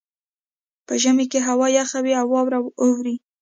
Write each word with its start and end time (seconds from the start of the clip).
په 0.87 0.93
ژمي 1.01 1.25
کې 1.31 1.39
هوا 1.47 1.67
یخه 1.79 1.99
وي 2.03 2.13
او 2.21 2.27
واوره 2.33 2.59
اوري 2.83 3.15